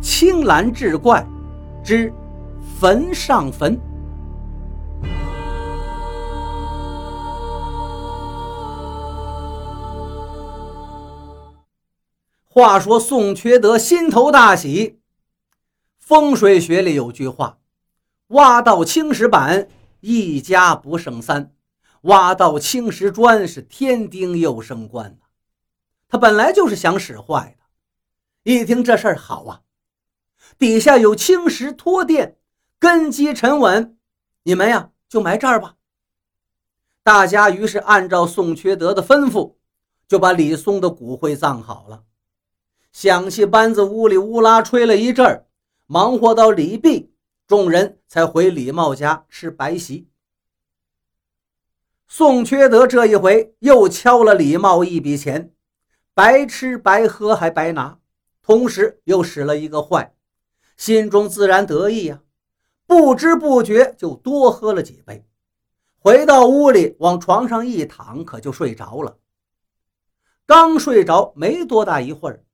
[0.00, 1.26] 青蓝志怪
[1.84, 2.12] 之
[2.78, 3.78] 坟上坟。
[12.44, 14.98] 话说宋缺德心头大喜。
[15.98, 17.58] 风水学里有句话
[18.28, 19.68] ：“挖到青石板，
[20.00, 21.50] 一家不胜三；
[22.02, 25.18] 挖到青石砖，是添丁又升官。”
[26.08, 27.64] 他本来就是想使坏的。
[28.44, 29.60] 一听这事儿好啊，
[30.58, 32.38] 底下有青石托垫，
[32.78, 33.98] 根基沉稳，
[34.44, 35.76] 你们呀就埋这儿吧。
[37.02, 39.54] 大家于是按照宋缺德的吩咐，
[40.08, 42.04] 就把李松的骨灰葬好了。
[42.90, 45.46] 响器班子呜里呜啦吹了一阵儿，
[45.86, 47.12] 忙活到李毕，
[47.46, 50.08] 众人才回李茂家吃白席。
[52.08, 55.52] 宋缺德这一回又敲了李茂一笔钱，
[56.14, 57.98] 白吃白喝还白拿，
[58.42, 60.15] 同时又使了一个坏，
[60.76, 62.20] 心中自然得意呀，
[62.86, 65.26] 不知不觉就多喝了几杯。
[65.98, 69.18] 回到屋里，往床上一躺，可就睡着了。
[70.46, 72.44] 刚睡着没多大一会儿。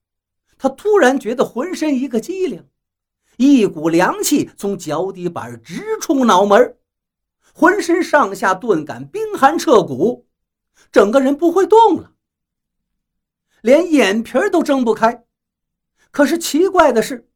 [0.56, 2.64] 他突然觉得浑身一个激灵，
[3.36, 6.78] 一股凉气从脚底板直冲脑门，
[7.52, 10.28] 浑身上下顿感冰寒彻骨，
[10.92, 12.12] 整个人不会动了，
[13.60, 15.24] 连眼皮都睁不开。
[16.12, 17.28] 可是奇怪的是，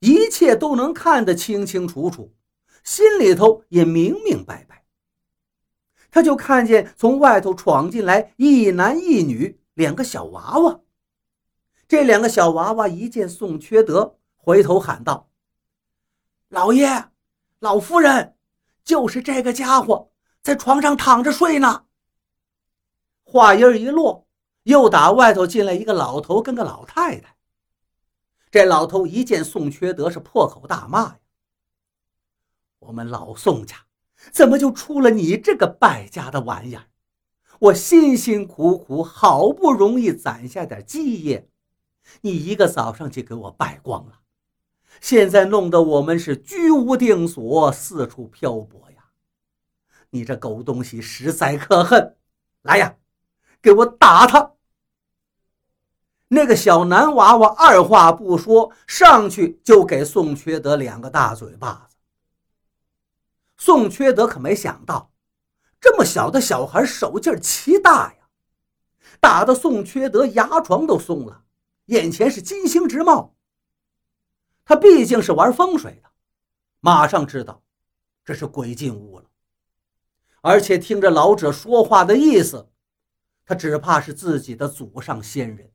[0.00, 2.34] 一切都能看得清清楚楚，
[2.82, 4.84] 心里头也明明白白。
[6.10, 10.80] 他就看见从外头闯进来一男一女两个小娃娃。
[11.86, 15.28] 这两个小娃娃一见宋缺德，回头喊道
[16.48, 17.10] ：“老爷，
[17.58, 18.36] 老夫人，
[18.82, 20.10] 就是这个家伙
[20.42, 21.84] 在床上躺着睡呢。”
[23.22, 24.26] 话音一落，
[24.62, 27.36] 又打外头进来一个老头跟个老太太。
[28.50, 31.18] 这老头一见宋缺德，是破口大骂呀
[32.80, 33.76] ：“我们老宋家
[34.32, 36.86] 怎么就出了你这个败家的玩意儿？
[37.60, 41.48] 我辛辛苦苦，好不容易攒下点基业。”
[42.22, 44.20] 你一个早上就给我败光了，
[45.00, 49.10] 现在弄得我们是居无定所，四处漂泊呀！
[50.08, 52.16] 你这狗东西实在可恨！
[52.62, 52.96] 来呀，
[53.62, 54.54] 给我打他！
[56.32, 61.96] 那个小男娃娃二话不说，上去就给宋缺德两个大嘴巴子。
[63.56, 65.10] 宋缺德可没想到，
[65.80, 68.28] 这么小的小孩手劲儿奇大呀，
[69.18, 71.42] 打的宋缺德牙床都松了。
[71.86, 73.34] 眼前是金星直冒，
[74.64, 76.10] 他毕竟是玩风水的，
[76.78, 77.60] 马上知道
[78.24, 79.24] 这是鬼进屋了。
[80.42, 82.70] 而且听着老者说话的意思，
[83.44, 85.72] 他只怕是自己的祖上先人。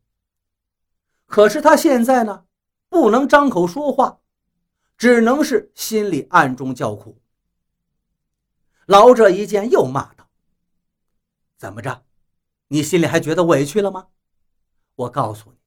[1.35, 2.45] 可是他现在呢，
[2.87, 4.21] 不能张口说话，
[4.97, 7.19] 只能是心里暗中叫苦。
[8.85, 10.29] 老者一见，又骂道
[11.59, 12.05] ：“怎么着，
[12.69, 14.07] 你心里还觉得委屈了吗？
[14.95, 15.57] 我告诉你。”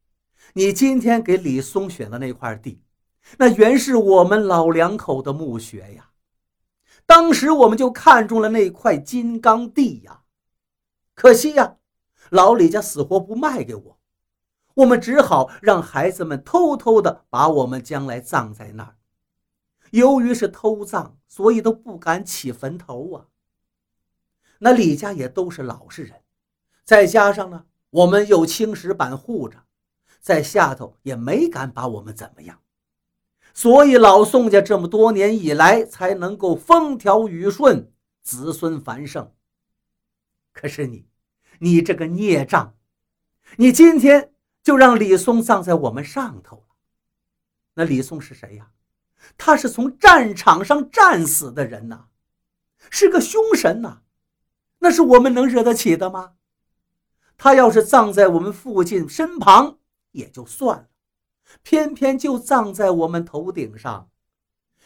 [0.59, 2.83] 你今天给李松选的那块地，
[3.37, 6.13] 那原是我们老两口的墓穴呀。
[7.05, 10.23] 当时我们就看中了那块金刚地呀，
[11.15, 11.77] 可惜呀，
[12.31, 13.98] 老李家死活不卖给我，
[14.79, 18.97] 我们只好让孩子们偷偷的把我们将来葬在那儿。
[19.91, 23.27] 由于是偷葬，所以都不敢起坟头啊。
[24.61, 26.23] 那李家也都是老实人，
[26.85, 29.65] 再加上呢，我们有青石板护着。
[30.21, 32.61] 在下头也没敢把我们怎么样，
[33.55, 39.33] 所以老宋家这么多年以来才能够风调雨顺，子孙繁盛。
[40.53, 41.09] 可是你，
[41.61, 42.75] 你这个孽障，
[43.57, 44.33] 你今天
[44.69, 46.75] 就让李松葬在我们上头了。
[47.73, 48.69] 那李松是谁呀？
[49.39, 52.09] 他是从战场上战死的人呐，
[52.91, 54.03] 是个凶神呐，
[54.81, 56.35] 那是我们能惹得起的吗？
[57.39, 59.79] 他要是葬在我们父亲身旁。
[60.11, 60.89] 也就算了，
[61.63, 64.11] 偏偏就葬在我们头顶上，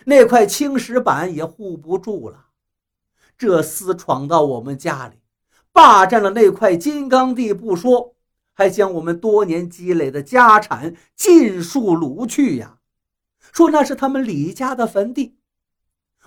[0.05, 2.51] 那块青石板也护不住了。
[3.37, 5.19] 这厮闯到我们家里，
[5.73, 8.15] 霸占了那块金刚地不说，
[8.53, 12.79] 还将我们多年积累的家产尽数掳去呀！
[13.53, 15.37] 说那是他们李家的坟地，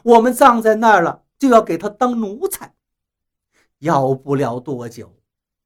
[0.03, 2.75] 我们葬在那儿了，就要给他当奴才。
[3.79, 5.15] 要不了多久，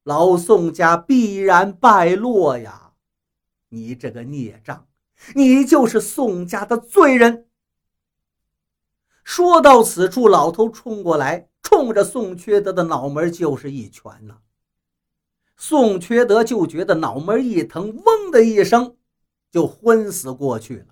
[0.04, 2.92] 老宋家必然败落呀！
[3.68, 4.86] 你这个孽障，
[5.34, 7.46] 你就是宋家的罪人。
[9.22, 14.38] 说到此处，老头冲过来，冲着宋缺德的脑门就是一拳呐。
[15.62, 18.96] 宋缺德就觉得脑门一疼，嗡的一声
[19.50, 20.86] 就昏死过去了。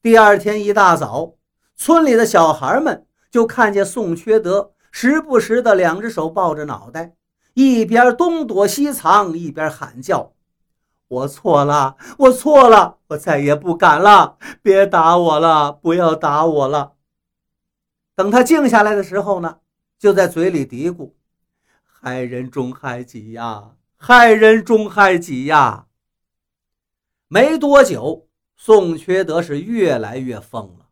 [0.00, 1.34] 第二天一大早，
[1.74, 7.16] 村里的小孩们就看见宋缺德时不时的两只手抱着脑袋，
[7.54, 10.34] 一边东躲西藏，一边喊叫
[11.08, 14.38] ：“我错了，我错了，我再也不敢了！
[14.62, 16.92] 别打我了，不要打我了！”
[18.14, 19.58] 等他静下来的时候呢，
[19.98, 21.10] 就在嘴里嘀咕
[22.04, 25.86] ：“害人终害己呀，害人终害己呀！”
[27.30, 28.26] 没多久，
[28.56, 30.88] 宋缺德是越来越疯了。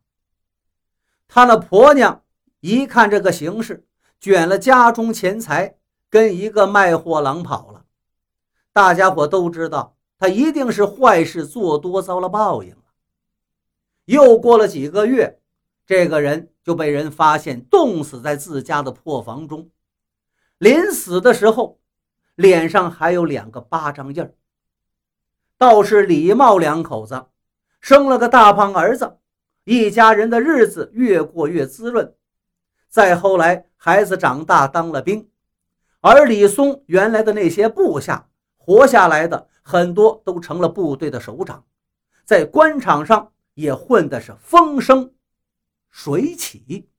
[1.27, 2.23] 他那婆娘
[2.61, 3.85] 一看这个形势，
[4.21, 5.75] 卷了家中钱财，
[6.09, 7.83] 跟一个卖货郎跑了。
[8.71, 12.83] 大家伙都知道，他一定是坏事做多，遭了报应了。
[14.05, 15.39] 又过了几个月。
[15.85, 19.69] 这个人就被人发现冻死在自家的破房中，
[20.61, 21.79] 临死的时候，
[22.35, 24.35] 脸上还有两个巴掌印儿。
[25.57, 27.25] 倒是李茂两口子
[27.79, 29.17] 生了个大胖儿子，
[29.63, 32.13] 一家人的日子越过越滋润。
[32.89, 35.31] 再后来，孩子长大当了兵，
[35.99, 41.65] 而李松原来的那些部下活下来的很多都成了部队的首长，
[42.23, 45.11] 在官场上也混的是风生。
[45.89, 46.90] 水起。